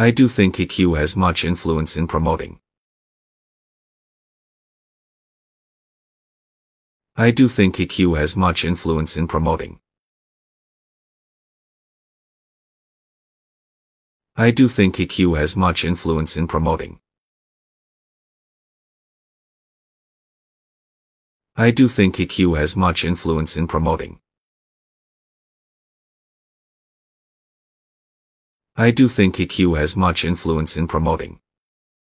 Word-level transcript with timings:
I 0.00 0.12
do 0.12 0.28
think 0.28 0.54
EQ 0.58 0.96
has 0.96 1.16
much 1.16 1.44
influence 1.44 1.96
in 1.96 2.06
promoting. 2.06 2.60
I 7.16 7.32
do 7.32 7.48
think 7.48 7.74
EQ 7.78 8.16
has 8.16 8.36
much 8.36 8.64
influence 8.64 9.16
in 9.16 9.26
promoting. 9.26 9.80
I 14.36 14.52
do 14.52 14.68
think 14.68 14.94
EQ 14.98 15.36
has 15.36 15.56
much 15.56 15.84
influence 15.84 16.36
in 16.36 16.46
promoting. 16.46 17.00
I 21.56 21.72
do 21.72 21.88
think 21.88 22.18
EQ 22.18 22.56
has 22.56 22.76
much 22.76 23.04
influence 23.04 23.56
in 23.56 23.66
promoting. 23.66 24.20
I 28.80 28.92
do 28.92 29.08
think 29.08 29.38
EQ 29.38 29.76
has 29.76 29.96
much 29.96 30.24
influence 30.24 30.76
in 30.76 30.86
promoting. 30.86 31.40